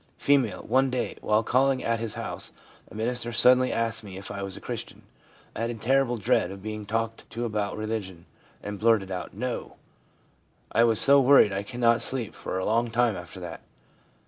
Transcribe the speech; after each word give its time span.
F. 0.19 0.27
i 0.31 0.35
One 0.61 0.89
day, 0.89 1.15
while 1.21 1.43
calling 1.43 1.83
at 1.83 1.99
his 1.99 2.15
house, 2.15 2.51
a 2.89 2.95
minister 2.95 3.31
suddenly 3.31 3.71
asked 3.71 4.03
me 4.03 4.17
if 4.17 4.31
I 4.31 4.41
was 4.41 4.57
a 4.57 4.59
Christian. 4.59 5.03
I 5.55 5.61
had 5.61 5.69
a 5.69 5.75
terrible 5.75 6.17
dread 6.17 6.49
of 6.49 6.63
being 6.63 6.87
talked 6.87 7.29
to 7.29 7.45
about 7.45 7.77
religion, 7.77 8.25
and 8.63 8.79
blurted 8.79 9.11
out," 9.11 9.31
No!" 9.35 9.75
I 10.71 10.83
was 10.85 10.99
so 10.99 11.21
worried 11.21 11.53
I 11.53 11.61
could 11.61 11.81
not 11.81 12.01
sleep 12.01 12.33
for 12.33 12.57
a 12.57 12.65
long 12.65 12.89
time 12.89 13.15
after 13.15 13.39
that. 13.41 13.61